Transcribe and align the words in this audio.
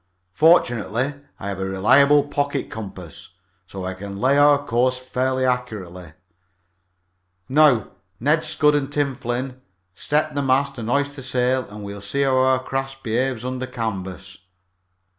Fortunately, 0.33 1.13
I 1.39 1.49
have 1.49 1.59
a 1.59 1.65
reliable 1.69 2.23
pocket 2.23 2.71
compass, 2.71 3.33
so 3.67 3.85
I 3.85 3.93
can 3.93 4.19
lay 4.19 4.35
our 4.35 4.65
course 4.65 4.97
fairly 4.97 5.45
accurately. 5.45 6.13
Now, 7.47 7.91
Ned 8.19 8.43
Scudd 8.43 8.73
and 8.73 8.91
Tim 8.91 9.13
Flynn, 9.13 9.61
step 9.93 10.33
the 10.33 10.41
mast 10.41 10.79
and 10.79 10.89
hoist 10.89 11.15
the 11.15 11.21
sail 11.21 11.69
and 11.69 11.83
we'll 11.83 12.01
see 12.01 12.23
how 12.23 12.39
our 12.39 12.63
craft 12.63 13.03
behaves 13.03 13.45
under 13.45 13.67
canvas." 13.67 14.39